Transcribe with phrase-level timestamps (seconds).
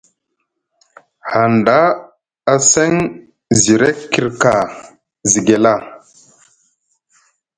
[1.31, 1.79] Hanɗa
[2.53, 2.91] a seŋ
[3.61, 4.53] zire kirka
[5.29, 5.73] ziguela.